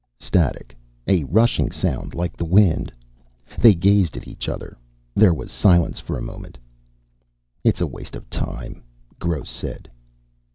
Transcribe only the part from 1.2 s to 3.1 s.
rushing sound, like the wind.